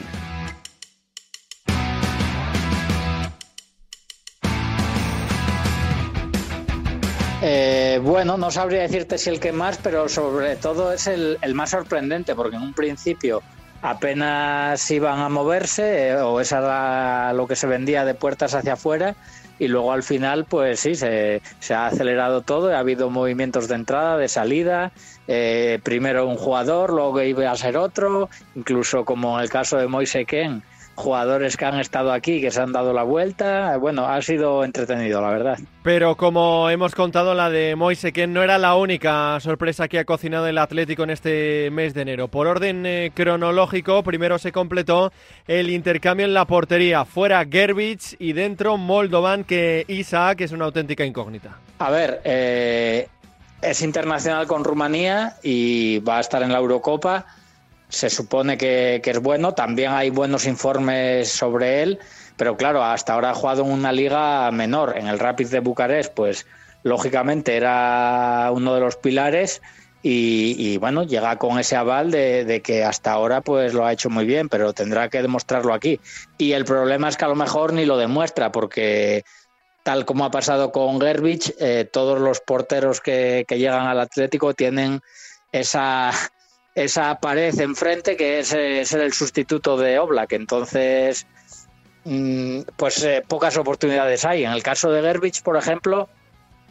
Eh, 7.43 7.99
bueno, 8.03 8.37
no 8.37 8.51
sabría 8.51 8.81
decirte 8.81 9.17
si 9.17 9.31
el 9.31 9.39
que 9.39 9.51
más, 9.51 9.79
pero 9.79 10.07
sobre 10.07 10.55
todo 10.57 10.93
es 10.93 11.07
el, 11.07 11.39
más 11.55 11.71
sorprendente, 11.71 12.35
porque 12.35 12.55
en 12.55 12.61
un 12.61 12.73
principio 12.73 13.41
apenas 13.81 14.91
iban 14.91 15.19
a 15.19 15.27
moverse, 15.27 16.09
eh, 16.09 16.15
o 16.17 16.39
esa 16.39 16.59
era 16.59 17.33
lo 17.33 17.47
que 17.47 17.55
se 17.55 17.65
vendía 17.65 18.05
de 18.05 18.13
puertas 18.13 18.53
hacia 18.53 18.73
afuera, 18.73 19.15
y 19.57 19.67
luego 19.67 19.91
al 19.91 20.03
final, 20.03 20.45
pues 20.45 20.81
sí, 20.81 20.93
se, 20.93 21.41
ha 21.71 21.87
acelerado 21.87 22.41
todo, 22.41 22.75
ha 22.75 22.79
habido 22.79 23.09
movimientos 23.09 23.67
de 23.67 23.73
entrada, 23.73 24.17
de 24.17 24.27
salida, 24.27 24.91
eh, 25.27 25.79
primero 25.81 26.27
un 26.27 26.37
jugador, 26.37 26.91
luego 26.91 27.23
iba 27.23 27.49
a 27.49 27.55
ser 27.55 27.75
otro, 27.75 28.29
incluso 28.53 29.03
como 29.03 29.37
en 29.39 29.43
el 29.43 29.49
caso 29.49 29.77
de 29.77 29.87
Moise 29.87 30.25
Ken, 30.25 30.61
jugadores 30.95 31.57
que 31.57 31.65
han 31.65 31.79
estado 31.79 32.11
aquí, 32.11 32.41
que 32.41 32.51
se 32.51 32.61
han 32.61 32.71
dado 32.71 32.93
la 32.93 33.03
vuelta. 33.03 33.77
Bueno, 33.77 34.05
ha 34.05 34.21
sido 34.21 34.63
entretenido, 34.63 35.21
la 35.21 35.29
verdad. 35.29 35.59
Pero 35.83 36.15
como 36.15 36.69
hemos 36.69 36.93
contado, 36.93 37.33
la 37.33 37.49
de 37.49 37.75
Moise, 37.75 38.13
que 38.13 38.27
no 38.27 38.43
era 38.43 38.57
la 38.57 38.75
única 38.75 39.39
sorpresa 39.39 39.87
que 39.87 39.99
ha 39.99 40.05
cocinado 40.05 40.47
el 40.47 40.57
Atlético 40.57 41.03
en 41.03 41.09
este 41.09 41.69
mes 41.71 41.93
de 41.93 42.01
enero. 42.01 42.27
Por 42.27 42.47
orden 42.47 42.85
eh, 42.85 43.11
cronológico, 43.13 44.03
primero 44.03 44.37
se 44.37 44.51
completó 44.51 45.11
el 45.47 45.69
intercambio 45.69 46.25
en 46.25 46.33
la 46.33 46.45
portería. 46.45 47.05
Fuera 47.05 47.45
Gerbich 47.49 48.15
y 48.19 48.33
dentro 48.33 48.77
Moldovan, 48.77 49.43
que 49.43 49.85
Isaac 49.87 50.41
es 50.41 50.51
una 50.51 50.65
auténtica 50.65 51.05
incógnita. 51.05 51.57
A 51.79 51.89
ver, 51.89 52.21
eh, 52.23 53.07
es 53.61 53.81
internacional 53.81 54.45
con 54.47 54.63
Rumanía 54.63 55.37
y 55.41 55.99
va 55.99 56.17
a 56.17 56.21
estar 56.21 56.43
en 56.43 56.51
la 56.51 56.59
Eurocopa 56.59 57.25
se 57.91 58.09
supone 58.09 58.57
que, 58.57 59.01
es 59.03 59.19
bueno, 59.19 59.53
también 59.53 59.91
hay 59.91 60.09
buenos 60.09 60.47
informes 60.47 61.29
sobre 61.29 61.83
él, 61.83 61.99
pero 62.37 62.55
claro, 62.55 62.83
hasta 62.83 63.13
ahora 63.13 63.31
ha 63.31 63.35
jugado 63.35 63.63
en 63.63 63.71
una 63.71 63.91
liga 63.91 64.49
menor, 64.51 64.97
en 64.97 65.07
el 65.07 65.19
Rapid 65.19 65.47
de 65.47 65.59
Bucarest, 65.59 66.13
pues 66.13 66.47
lógicamente 66.83 67.57
era 67.57 68.49
uno 68.53 68.73
de 68.73 68.79
los 68.79 68.95
pilares 68.95 69.61
y, 70.03 70.77
bueno, 70.77 71.03
llega 71.03 71.37
con 71.37 71.59
ese 71.59 71.75
aval 71.75 72.09
de, 72.11 72.61
que 72.63 72.83
hasta 72.83 73.11
ahora 73.11 73.41
pues 73.41 73.73
lo 73.73 73.85
ha 73.85 73.91
hecho 73.91 74.09
muy 74.09 74.25
bien, 74.25 74.49
pero 74.49 74.73
tendrá 74.73 75.09
que 75.09 75.21
demostrarlo 75.21 75.73
aquí. 75.73 75.99
Y 76.37 76.53
el 76.53 76.65
problema 76.65 77.09
es 77.09 77.17
que 77.17 77.25
a 77.25 77.27
lo 77.27 77.35
mejor 77.35 77.73
ni 77.73 77.85
lo 77.85 77.97
demuestra, 77.97 78.51
porque 78.51 79.23
tal 79.83 80.05
como 80.05 80.25
ha 80.25 80.31
pasado 80.31 80.71
con 80.71 80.99
Gerbich, 80.99 81.53
eh, 81.59 81.87
todos 81.91 82.19
los 82.19 82.39
porteros 82.39 83.01
que 83.01 83.45
llegan 83.49 83.85
al 83.85 83.99
Atlético 83.99 84.53
tienen 84.53 85.01
esa 85.51 86.11
esa 86.75 87.19
pared 87.19 87.59
enfrente 87.59 88.15
que 88.15 88.39
es 88.39 88.53
eh, 88.53 88.85
ser 88.85 89.01
el 89.01 89.13
sustituto 89.13 89.77
de 89.77 89.99
Oblak. 89.99 90.33
Entonces, 90.33 91.27
mm, 92.05 92.61
pues 92.75 93.03
eh, 93.03 93.23
pocas 93.27 93.57
oportunidades 93.57 94.25
hay. 94.25 94.45
En 94.45 94.51
el 94.51 94.63
caso 94.63 94.91
de 94.91 95.01
Gerbich, 95.01 95.41
por 95.43 95.57
ejemplo, 95.57 96.09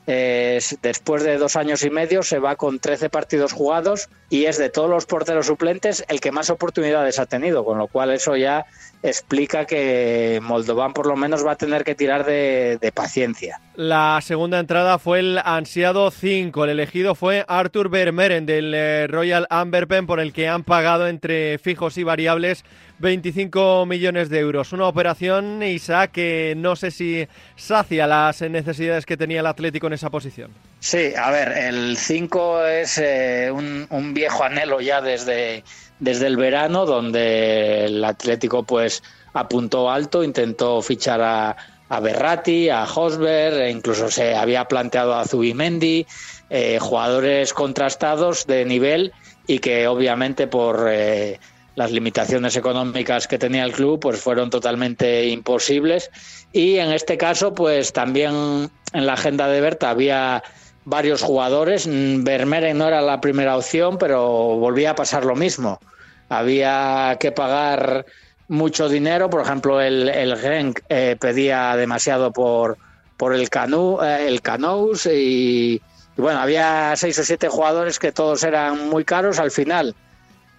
después 0.07 1.23
de 1.23 1.39
dos 1.39 1.55
años 1.55 1.85
y 1.85 1.91
medio 1.91 2.25
se 2.25 2.41
va 2.41 2.57
con 2.57 2.81
13 2.81 3.11
partidos 3.11 3.53
jugados 3.53 4.09
y 4.29 4.47
es 4.47 4.59
de 4.59 4.69
todos 4.69 4.91
los 4.91 5.07
porteros 5.07 5.47
suplentes 5.47 6.05
el 6.09 6.21
que 6.21 6.33
más 6.33 6.51
oportunidades 6.51 7.21
ha 7.21 7.27
tenido, 7.27 7.65
con 7.65 7.79
lo 7.79 7.87
cual 7.87 8.11
eso 8.11 8.37
ya 8.37 8.67
explica 9.03 9.67
que 9.67 10.41
Moldovan 10.43 10.93
por 10.93 11.07
lo 11.07 11.17
menos 11.17 11.47
va 11.47 11.53
a 11.53 11.57
tener 11.57 11.85
que 11.85 11.95
tirar 11.95 12.25
de, 12.25 12.93
paciencia. 12.95 13.61
La 13.81 14.21
segunda 14.21 14.59
entrada 14.59 14.99
fue 14.99 15.21
el 15.21 15.41
ansiado 15.43 16.11
5. 16.11 16.65
El 16.65 16.71
elegido 16.73 17.15
fue 17.15 17.47
Arthur 17.49 17.89
Vermeeren 17.89 18.45
del 18.45 18.75
eh, 18.75 19.07
Royal 19.07 19.47
Amberpen, 19.49 20.07
por 20.07 20.21
el 20.21 20.35
que 20.35 20.49
han 20.49 20.65
pagado 20.65 21.09
entre 21.09 21.57
fijos 21.57 21.97
y 21.97 22.03
variables 22.03 22.63
25 22.99 23.87
millones 23.87 24.29
de 24.29 24.41
euros. 24.41 24.75
Una 24.75 24.87
operación, 24.87 25.63
Isaac, 25.63 26.11
que 26.13 26.53
no 26.59 26.77
sé 26.77 26.91
si 26.91 27.27
sacia 27.57 28.07
las 28.07 28.43
necesidades 28.43 29.07
que 29.07 29.17
tenía 29.17 29.41
el 29.41 29.47
Atlético 29.47 29.87
en 29.87 29.95
esa 29.95 30.11
posición. 30.11 30.51
Sí, 30.81 31.15
a 31.17 31.31
ver, 31.31 31.49
el 31.49 31.97
5 31.97 32.67
es 32.67 32.99
eh, 32.99 33.51
un 33.51 34.13
viejo 34.13 34.45
anhelo 34.45 34.83
ya 34.83 35.01
desde 35.01 35.65
desde 36.01 36.27
el 36.27 36.37
verano, 36.37 36.87
donde 36.87 37.85
el 37.85 38.05
Atlético 38.05 38.65
pues 38.65 39.03
apuntó 39.33 39.91
alto, 39.91 40.25
intentó 40.25 40.83
fichar 40.83 41.21
a, 41.21 41.57
a 41.91 42.01
Berratti, 42.01 42.71
a 42.71 42.85
Hosberg, 42.85 43.61
e 43.61 43.71
incluso 43.71 44.11
se 44.11 44.35
había 44.35 44.65
planteado 44.65 45.15
a 45.15 45.27
Zubimendi, 45.27 46.07
eh, 46.49 46.79
jugadores 46.81 47.53
contrastados 47.53 48.47
de 48.47 48.65
nivel 48.65 49.13
y 49.47 49.59
que 49.59 49.89
obviamente 49.89 50.47
por 50.47 50.87
eh, 50.89 51.39
las 51.75 51.91
limitaciones 51.91 52.57
económicas 52.57 53.27
que 53.27 53.39
tenía 53.39 53.65
el 53.65 53.73
club 53.73 54.01
pues 54.01 54.21
fueron 54.21 54.51
totalmente 54.51 55.27
imposibles 55.27 56.11
y 56.53 56.77
en 56.77 56.93
este 56.93 57.19
caso 57.19 57.55
pues 57.55 57.93
también 57.93 58.71
en 58.93 59.07
la 59.07 59.15
agenda 59.15 59.49
de 59.49 59.61
Berta 59.61 59.91
había 59.91 60.43
varios 60.85 61.23
jugadores. 61.23 61.89
Vermeeren 61.89 62.79
no 62.79 62.89
era 62.89 63.01
la 63.01 63.21
primera 63.21 63.57
opción, 63.57 63.99
pero 63.99 64.23
volvía 64.57 64.91
a 64.91 64.95
pasar 64.95 65.25
lo 65.25 65.37
mismo. 65.37 65.81
Había 66.29 67.17
que 67.19 67.33
pagar 67.33 68.07
mucho 68.51 68.89
dinero, 68.89 69.31
por 69.31 69.43
ejemplo, 69.43 69.81
el, 69.81 70.09
el 70.09 70.37
Genk 70.37 70.81
eh, 70.89 71.17
pedía 71.19 71.77
demasiado 71.77 72.33
por, 72.33 72.77
por 73.17 73.33
el, 73.33 73.49
Canu, 73.49 74.03
eh, 74.03 74.27
el 74.27 74.43
Canous 74.43 75.07
y, 75.07 75.81
bueno, 76.17 76.41
había 76.41 76.95
seis 76.97 77.19
o 77.21 77.25
siete 77.25 77.49
jugadores 77.49 77.99
que 78.01 78.11
todos 78.11 78.43
eran 78.43 78.89
muy 78.89 79.05
caros. 79.05 79.39
Al 79.39 79.53
final 79.53 79.95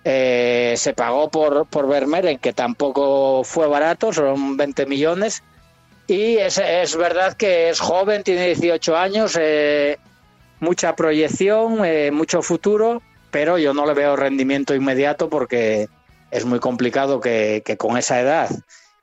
eh, 0.06 0.74
se 0.78 0.94
pagó 0.94 1.30
por, 1.30 1.68
por 1.68 1.88
Vermeeren, 1.88 2.40
que 2.40 2.54
tampoco 2.54 3.44
fue 3.44 3.68
barato, 3.68 4.14
son 4.14 4.56
20 4.56 4.86
millones. 4.86 5.44
Y 6.08 6.38
es, 6.38 6.58
es 6.58 6.96
verdad 6.96 7.34
que 7.34 7.70
es 7.70 7.80
joven, 7.82 8.24
tiene 8.24 8.48
18 8.48 8.98
años, 8.98 9.38
mucha 10.62 10.96
proyección, 10.96 11.84
eh, 11.84 12.12
mucho 12.12 12.42
futuro, 12.42 13.02
pero 13.32 13.58
yo 13.58 13.74
no 13.74 13.86
le 13.86 13.94
veo 13.94 14.16
rendimiento 14.16 14.74
inmediato 14.74 15.30
porque 15.30 15.90
es 16.32 16.46
muy 16.46 16.60
complicado 16.60 17.20
que, 17.20 17.64
con 17.78 17.98
esa 17.98 18.20
edad 18.20 18.50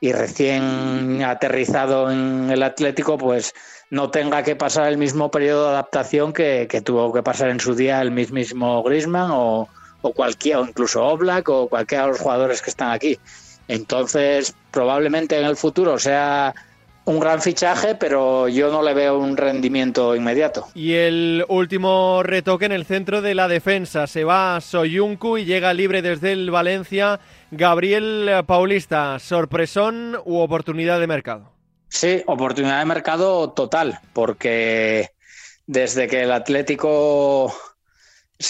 y 0.01 0.13
recién 0.13 1.23
aterrizado 1.23 2.11
en 2.11 2.51
el 2.51 2.63
Atlético, 2.63 3.19
pues 3.19 3.53
no 3.91 4.11
tenga 4.11 4.43
que 4.43 4.57
pasar 4.57 4.89
el 4.89 4.97
mismo 4.97 5.31
periodo 5.31 5.65
de 5.65 5.71
adaptación 5.71 6.33
que, 6.33 6.67
tuvo 6.85 7.13
que 7.13 7.23
pasar 7.23 7.51
en 7.51 7.61
su 7.61 7.75
día 7.75 8.01
el 8.01 8.11
mismísimo 8.11 8.83
Grisman 8.83 9.31
o, 9.33 9.69
o 10.03 10.13
cualquier, 10.13 10.57
o 10.57 10.67
incluso 10.67 11.05
Oblak 11.05 11.49
o 11.49 11.69
cualquiera 11.69 12.05
de 12.05 12.11
los 12.11 12.21
jugadores 12.21 12.63
que 12.63 12.71
están 12.71 12.93
aquí. 12.93 13.19
Entonces, 13.67 14.55
probablemente 14.71 15.39
en 15.39 15.45
el 15.45 15.57
futuro 15.57 15.99
sea 15.99 16.55
un 17.09 17.19
gran 17.19 17.41
fichaje, 17.41 17.95
pero 17.95 18.49
yo 18.49 18.71
no 18.71 18.83
le 18.83 18.93
veo 18.93 19.19
un 19.19 19.37
rendimiento 19.37 20.15
inmediato. 20.15 20.69
Y 20.75 20.93
el 20.93 21.45
último 21.49 22.23
retoque 22.23 22.67
en 22.67 22.73
el 22.73 22.85
centro 22.85 23.23
de 23.23 23.35
la 23.35 23.49
defensa. 23.49 24.07
Se 24.07 24.25
va 24.25 24.61
Soyuncu 24.61 25.39
y 25.39 25.47
llega 25.47 25.73
libre 25.73 26.03
desde 26.03 26.33
el 26.33 26.51
Valencia. 26.51 27.19
Gabriel 27.51 28.31
Paulista, 28.47 29.19
¿sorpresón 29.19 30.19
u 30.27 30.39
oportunidad 30.39 31.01
de 31.01 31.07
mercado? 31.07 31.51
Sí, 31.89 32.23
oportunidad 32.27 32.81
de 32.81 32.85
mercado 32.85 33.51
total, 33.53 34.01
porque 34.13 35.09
desde 35.67 36.09
que 36.09 36.25
el 36.25 36.33
Atlético 36.33 37.55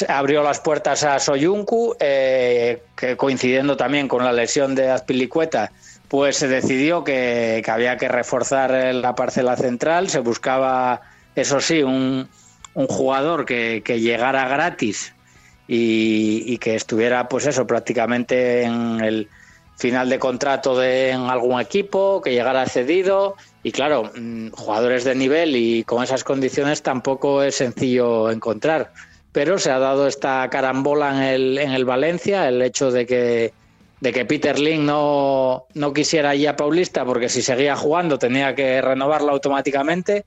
abrió 0.09 0.43
las 0.43 0.59
puertas 0.59 1.05
a 1.05 1.21
Soyuncu, 1.21 1.95
eh, 2.01 2.83
que 2.97 3.17
coincidiendo 3.17 3.77
también 3.77 4.09
con 4.09 4.25
la 4.25 4.33
lesión 4.33 4.75
de 4.75 4.91
Azpilicueta, 4.91 5.71
pues 6.09 6.37
se 6.37 6.49
decidió 6.49 7.05
que, 7.05 7.63
había 7.69 7.97
que 7.97 8.09
reforzar 8.09 8.95
la 8.95 9.15
parcela 9.15 9.57
central, 9.57 10.09
se 10.09 10.21
buscaba, 10.21 11.03
eso 11.35 11.61
sí, 11.61 11.83
un, 11.83 12.29
jugador 12.75 13.45
que, 13.45 13.83
que, 13.85 14.01
llegara 14.01 14.49
gratis 14.49 15.13
y, 15.67 16.45
y, 16.47 16.59
que 16.59 16.77
estuviera, 16.77 17.29
pues 17.29 17.47
eso, 17.47 17.67
prácticamente 17.67 18.63
en 18.63 19.01
el 19.01 19.29
final 19.79 20.09
de 20.09 20.19
contrato 20.19 20.77
de 20.77 21.11
en 21.11 21.23
algún 21.23 21.61
equipo, 21.61 22.21
que 22.21 22.33
llegara 22.33 22.67
cedido. 22.67 23.37
Y 23.63 23.73
claro, 23.73 24.11
mm, 24.15 24.51
jugadores 24.51 25.05
de 25.05 25.15
nivel 25.15 25.55
y 25.57 25.85
con 25.85 26.03
esas 26.03 26.25
condiciones 26.25 26.83
tampoco 26.83 27.43
es 27.43 27.55
sencillo 27.55 28.31
encontrar. 28.31 28.93
Pero 29.33 29.59
se 29.59 29.71
ha 29.71 29.79
dado 29.79 30.09
esta 30.09 30.49
carambola 30.51 31.17
en 31.17 31.23
el, 31.23 31.59
en 31.59 31.71
el 31.73 31.85
Valencia, 31.85 32.49
el 32.49 32.61
hecho 32.61 32.91
de 32.91 33.07
que 33.07 33.53
de 34.01 34.13
que 34.13 34.25
Peter 34.25 34.59
Link 34.59 34.81
no, 34.81 35.67
no 35.75 35.93
quisiera 35.93 36.35
ir 36.35 36.49
a 36.49 36.57
Paulista 36.57 37.05
porque 37.05 37.29
si 37.29 37.43
seguía 37.43 37.77
jugando 37.77 38.19
tenía 38.19 38.55
que 38.55 38.81
renovarlo 38.81 39.33
automáticamente. 39.33 40.25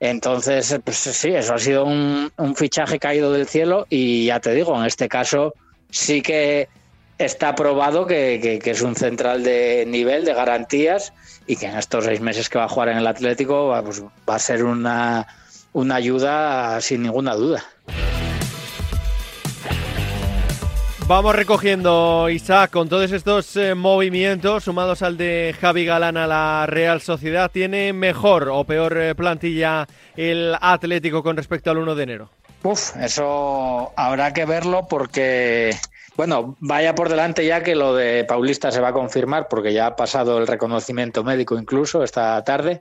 Entonces, 0.00 0.78
pues 0.84 0.96
sí, 0.96 1.28
eso 1.28 1.54
ha 1.54 1.58
sido 1.58 1.84
un, 1.84 2.30
fichaje 2.56 2.98
caído 2.98 3.32
del 3.32 3.46
cielo 3.46 3.86
y 3.88 4.26
ya 4.26 4.40
te 4.40 4.52
digo, 4.52 4.76
en 4.78 4.86
este 4.86 5.08
caso 5.08 5.54
sí 5.90 6.20
que 6.20 6.68
está 7.16 7.54
probado 7.54 8.06
que, 8.06 8.60
es 8.62 8.82
un 8.82 8.96
central 8.96 9.44
de 9.44 9.84
nivel, 9.86 10.24
de 10.24 10.34
garantías 10.34 11.12
y 11.46 11.56
que 11.56 11.66
en 11.66 11.78
estos 11.78 12.04
seis 12.04 12.20
meses 12.20 12.48
que 12.48 12.58
va 12.58 12.64
a 12.64 12.68
jugar 12.68 12.88
en 12.88 12.98
el 12.98 13.06
Atlético 13.06 13.68
va, 13.68 13.82
pues, 13.82 14.02
va 14.28 14.34
a 14.34 14.38
ser 14.38 14.64
una, 14.64 15.26
una 15.72 15.94
ayuda 15.94 16.80
sin 16.80 17.02
ninguna 17.02 17.34
duda. 17.34 17.64
Vamos 21.06 21.36
recogiendo, 21.36 22.30
Isaac, 22.30 22.70
con 22.70 22.88
todos 22.88 23.12
estos 23.12 23.54
eh, 23.56 23.74
movimientos 23.74 24.64
sumados 24.64 25.02
al 25.02 25.18
de 25.18 25.54
Javi 25.60 25.84
Galán 25.84 26.16
a 26.16 26.26
la 26.26 26.64
Real 26.66 27.02
Sociedad, 27.02 27.50
¿tiene 27.50 27.92
mejor 27.92 28.48
o 28.48 28.64
peor 28.64 28.96
eh, 28.96 29.14
plantilla 29.14 29.86
el 30.16 30.56
Atlético 30.58 31.22
con 31.22 31.36
respecto 31.36 31.70
al 31.70 31.76
1 31.76 31.94
de 31.94 32.02
enero? 32.02 32.30
Uf, 32.62 32.96
eso 32.96 33.92
habrá 33.96 34.32
que 34.32 34.46
verlo 34.46 34.88
porque, 34.88 35.76
bueno, 36.16 36.56
vaya 36.60 36.94
por 36.94 37.10
delante 37.10 37.44
ya 37.44 37.62
que 37.62 37.74
lo 37.74 37.94
de 37.94 38.24
Paulista 38.24 38.72
se 38.72 38.80
va 38.80 38.88
a 38.88 38.94
confirmar 38.94 39.48
porque 39.48 39.74
ya 39.74 39.88
ha 39.88 39.96
pasado 39.96 40.38
el 40.38 40.46
reconocimiento 40.46 41.22
médico 41.22 41.58
incluso 41.58 42.02
esta 42.02 42.42
tarde. 42.44 42.80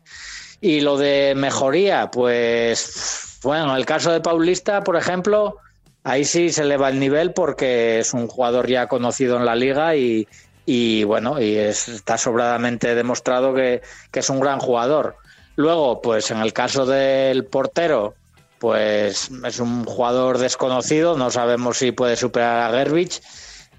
Y 0.61 0.79
lo 0.79 0.97
de 0.97 1.33
mejoría, 1.35 2.09
pues, 2.09 3.39
bueno, 3.43 3.75
el 3.75 3.85
caso 3.85 4.13
de 4.13 4.21
Paulista, 4.21 4.81
por 4.81 4.95
ejemplo, 4.95 5.57
ahí 6.03 6.25
sí 6.25 6.51
se 6.51 6.63
eleva 6.63 6.89
el 6.89 6.99
nivel 6.99 7.33
porque 7.33 7.99
es 7.99 8.13
un 8.13 8.27
jugador 8.27 8.67
ya 8.67 8.87
conocido 8.87 9.37
en 9.37 9.45
la 9.45 9.55
liga 9.55 9.95
y, 9.95 11.03
bueno, 11.03 11.41
y 11.41 11.55
está 11.55 12.17
sobradamente 12.17 12.95
demostrado 12.95 13.53
que, 13.53 13.81
es 14.11 14.29
un 14.29 14.39
gran 14.39 14.59
jugador. 14.59 15.17
Luego, 15.55 16.01
pues 16.01 16.31
en 16.31 16.39
el 16.39 16.51
caso 16.53 16.85
del 16.85 17.45
portero, 17.45 18.15
pues 18.59 19.29
es 19.45 19.59
un 19.59 19.85
jugador 19.85 20.37
desconocido, 20.37 21.17
no 21.17 21.29
sabemos 21.31 21.77
si 21.77 21.91
puede 21.91 22.15
superar 22.15 22.71
a 22.71 22.77
Gerbich. 22.77 23.21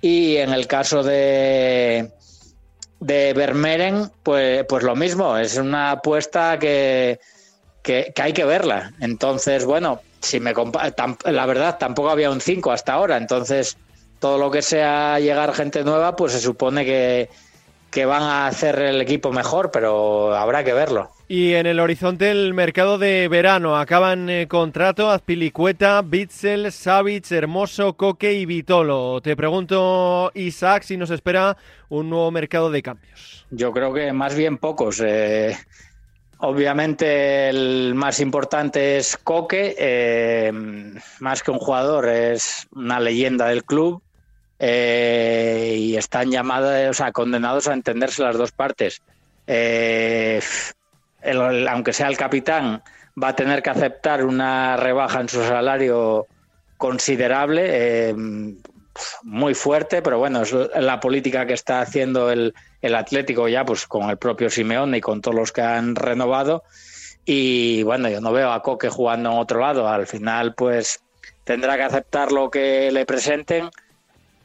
Y 0.00 0.36
en 0.36 0.52
el 0.52 0.66
caso 0.66 1.02
de, 1.02 2.10
de 3.00 3.32
Vermeeren, 3.32 4.10
pues, 4.22 4.64
pues 4.68 4.84
lo 4.84 4.94
mismo, 4.94 5.38
es 5.38 5.56
una 5.56 5.92
apuesta 5.92 6.58
que, 6.58 7.18
que 7.82 8.12
hay 8.16 8.34
que 8.34 8.44
verla. 8.44 8.92
Entonces, 9.00 9.64
bueno, 9.64 10.02
si 10.24 10.40
me 10.40 10.52
la 11.24 11.46
verdad 11.46 11.78
tampoco 11.78 12.10
había 12.10 12.30
un 12.30 12.40
5 12.40 12.72
hasta 12.72 12.94
ahora, 12.94 13.16
entonces 13.16 13.76
todo 14.18 14.38
lo 14.38 14.50
que 14.50 14.62
sea 14.62 15.20
llegar 15.20 15.54
gente 15.54 15.84
nueva, 15.84 16.16
pues 16.16 16.32
se 16.32 16.40
supone 16.40 16.84
que, 16.84 17.28
que 17.90 18.06
van 18.06 18.22
a 18.22 18.46
hacer 18.46 18.78
el 18.80 19.00
equipo 19.00 19.32
mejor, 19.32 19.70
pero 19.70 20.34
habrá 20.34 20.64
que 20.64 20.72
verlo. 20.72 21.10
Y 21.28 21.54
en 21.54 21.66
el 21.66 21.80
horizonte 21.80 22.30
el 22.30 22.52
mercado 22.52 22.98
de 22.98 23.28
verano 23.28 23.76
acaban 23.76 24.28
eh, 24.28 24.46
contrato 24.46 25.10
Azpilicueta, 25.10 26.02
Bitzel, 26.02 26.70
Savic, 26.70 27.30
Hermoso, 27.30 27.94
Coque 27.94 28.34
y 28.34 28.46
Vitolo. 28.46 29.20
Te 29.22 29.36
pregunto, 29.36 30.30
Isaac, 30.34 30.82
si 30.82 30.96
nos 30.96 31.10
espera 31.10 31.56
un 31.88 32.10
nuevo 32.10 32.30
mercado 32.30 32.70
de 32.70 32.82
cambios. 32.82 33.46
Yo 33.50 33.72
creo 33.72 33.94
que 33.94 34.12
más 34.12 34.34
bien 34.34 34.58
pocos. 34.58 35.00
Eh, 35.04 35.56
Obviamente 36.46 37.48
el 37.48 37.94
más 37.94 38.20
importante 38.20 38.98
es 38.98 39.16
Coque, 39.16 39.74
eh, 39.78 40.52
más 41.20 41.42
que 41.42 41.50
un 41.50 41.58
jugador, 41.58 42.06
es 42.06 42.68
una 42.72 43.00
leyenda 43.00 43.46
del 43.46 43.64
club. 43.64 44.02
Eh, 44.58 45.74
y 45.78 45.96
están 45.96 46.30
llamados, 46.30 46.90
o 46.90 46.92
sea, 46.92 47.12
condenados 47.12 47.66
a 47.66 47.72
entenderse 47.72 48.22
las 48.22 48.36
dos 48.36 48.52
partes. 48.52 49.00
Eh, 49.46 50.38
aunque 51.70 51.94
sea 51.94 52.08
el 52.08 52.18
capitán, 52.18 52.82
va 53.20 53.28
a 53.28 53.36
tener 53.36 53.62
que 53.62 53.70
aceptar 53.70 54.22
una 54.22 54.76
rebaja 54.76 55.22
en 55.22 55.30
su 55.30 55.42
salario 55.42 56.26
considerable, 56.76 58.14
muy 59.22 59.54
fuerte, 59.54 60.02
pero 60.02 60.18
bueno, 60.18 60.42
es 60.42 60.52
la 60.52 61.00
política 61.00 61.46
que 61.46 61.54
está 61.54 61.80
haciendo 61.80 62.30
el, 62.30 62.54
el 62.80 62.94
Atlético 62.94 63.48
ya, 63.48 63.64
pues 63.64 63.86
con 63.86 64.10
el 64.10 64.18
propio 64.18 64.50
Simeone 64.50 64.98
y 64.98 65.00
con 65.00 65.20
todos 65.20 65.36
los 65.36 65.52
que 65.52 65.62
han 65.62 65.94
renovado. 65.94 66.64
Y 67.24 67.82
bueno, 67.82 68.08
yo 68.08 68.20
no 68.20 68.32
veo 68.32 68.52
a 68.52 68.62
Coque 68.62 68.88
jugando 68.88 69.30
en 69.30 69.38
otro 69.38 69.60
lado. 69.60 69.88
Al 69.88 70.06
final, 70.06 70.54
pues 70.54 71.00
tendrá 71.44 71.76
que 71.76 71.82
aceptar 71.84 72.32
lo 72.32 72.50
que 72.50 72.90
le 72.92 73.06
presenten 73.06 73.70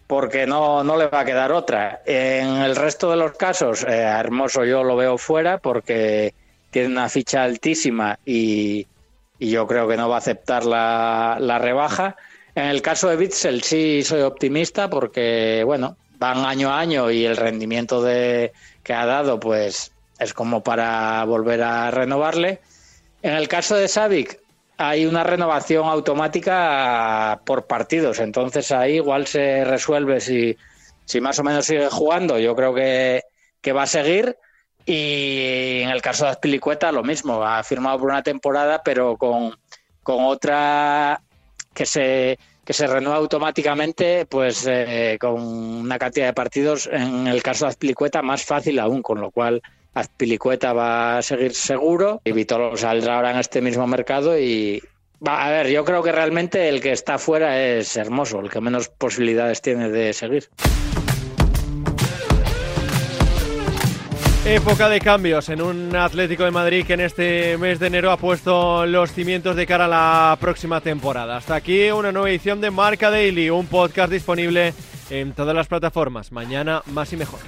porque 0.08 0.48
no, 0.48 0.84
no 0.84 0.98
le 0.98 1.08
va 1.08 1.20
a 1.20 1.26
quedar 1.26 1.52
otra. 1.52 2.02
En 2.06 2.48
el 2.48 2.76
resto 2.76 3.12
de 3.12 3.18
los 3.18 3.34
casos, 3.34 3.84
eh, 3.84 3.92
Hermoso 3.94 4.66
yo 4.66 4.84
lo 4.84 4.96
veo 4.96 5.18
fuera 5.18 5.60
porque 5.60 6.34
tiene 6.72 6.88
una 6.88 7.10
ficha 7.10 7.44
altísima 7.44 8.18
y, 8.26 8.88
y 9.38 9.52
yo 9.52 9.68
creo 9.68 9.88
que 9.88 9.98
no 9.98 10.10
va 10.10 10.16
a 10.16 10.20
aceptar 10.20 10.66
la, 10.66 11.38
la 11.40 11.60
rebaja. 11.60 12.16
En 12.60 12.66
el 12.66 12.82
caso 12.82 13.08
de 13.08 13.16
Bitzel 13.16 13.64
sí 13.64 14.04
soy 14.04 14.20
optimista 14.20 14.90
porque, 14.90 15.64
bueno, 15.66 15.96
van 16.18 16.46
año 16.46 16.70
a 16.70 16.80
año 16.82 17.10
y 17.10 17.24
el 17.24 17.38
rendimiento 17.38 18.04
de, 18.04 18.52
que 18.84 18.92
ha 18.94 19.06
dado 19.06 19.40
pues 19.40 19.94
es 20.20 20.34
como 20.34 20.62
para 20.62 21.24
volver 21.24 21.64
a 21.64 21.90
renovarle. 21.90 22.60
En 23.22 23.34
el 23.36 23.48
caso 23.48 23.78
de 23.78 23.88
Savic 23.88 24.42
hay 24.76 25.06
una 25.06 25.24
renovación 25.24 25.88
automática 25.88 27.40
por 27.46 27.66
partidos, 27.66 28.20
entonces 28.20 28.74
ahí 28.74 28.96
igual 28.96 29.26
se 29.26 29.64
resuelve 29.64 30.20
si, 30.20 30.58
si 31.06 31.22
más 31.22 31.40
o 31.40 31.44
menos 31.46 31.66
sigue 31.66 31.88
jugando, 31.90 32.40
yo 32.40 32.58
creo 32.58 32.74
que, 32.74 33.24
que 33.62 33.72
va 33.72 33.84
a 33.84 33.88
seguir. 33.88 34.36
Y 34.86 35.80
en 35.84 35.92
el 35.92 36.02
caso 36.02 36.26
de 36.26 36.32
Azpilicueta 36.32 36.92
lo 36.92 37.04
mismo, 37.04 37.42
ha 37.42 37.64
firmado 37.64 38.00
por 38.00 38.10
una 38.10 38.22
temporada, 38.22 38.82
pero 38.84 39.16
con, 39.16 39.58
con 40.04 40.26
otra 40.26 41.22
que 41.74 41.86
se 41.86 42.38
que 42.70 42.74
se 42.74 42.86
renueva 42.86 43.18
automáticamente 43.18 44.28
pues 44.28 44.68
eh, 44.70 45.18
con 45.20 45.42
una 45.42 45.98
cantidad 45.98 46.28
de 46.28 46.34
partidos, 46.34 46.88
en 46.92 47.26
el 47.26 47.42
caso 47.42 47.66
de 47.66 47.70
Azpilicueta 47.70 48.22
más 48.22 48.46
fácil 48.46 48.78
aún, 48.78 49.02
con 49.02 49.20
lo 49.20 49.32
cual 49.32 49.60
Azpilicueta 49.96 50.72
va 50.74 51.18
a 51.18 51.22
seguir 51.24 51.56
seguro 51.56 52.22
y 52.24 52.32
Vitolo 52.32 52.78
saldrá 52.78 53.16
ahora 53.16 53.32
en 53.32 53.38
este 53.38 53.62
mismo 53.62 53.88
mercado 53.88 54.38
y 54.38 54.84
va 55.26 55.48
a 55.48 55.50
ver, 55.50 55.70
yo 55.70 55.84
creo 55.84 56.04
que 56.04 56.12
realmente 56.12 56.70
el 56.70 56.80
que 56.80 56.92
está 56.92 57.18
fuera 57.18 57.60
es 57.60 57.98
Hermoso, 57.98 58.40
el 58.40 58.52
que 58.52 58.62
menos 58.62 58.90
posibilidades 58.90 59.64
tiene 59.64 59.90
de 59.90 60.14
seguir. 60.14 60.50
Época 64.50 64.90
de 64.90 65.00
cambios 65.00 65.48
en 65.50 65.62
un 65.62 65.96
Atlético 65.96 66.44
de 66.44 66.50
Madrid 66.50 66.84
que 66.84 66.94
en 66.94 67.02
este 67.02 67.56
mes 67.60 67.80
de 67.80 67.86
enero 67.86 68.10
ha 68.10 68.18
puesto 68.18 68.84
los 68.88 69.12
cimientos 69.12 69.56
de 69.56 69.68
cara 69.68 69.86
a 69.86 69.88
la 69.88 70.38
próxima 70.42 70.82
temporada. 70.82 71.38
Hasta 71.38 71.54
aquí 71.54 71.92
una 71.92 72.12
nueva 72.12 72.32
edición 72.32 72.60
de 72.60 72.72
Marca 72.72 73.12
Daily, 73.12 73.52
un 73.52 73.68
podcast 73.68 74.12
disponible 74.12 74.74
en 75.12 75.34
todas 75.34 75.56
las 75.56 75.68
plataformas. 75.68 76.32
Mañana 76.32 76.82
más 76.88 77.14
y 77.14 77.18
mejor. 77.18 77.40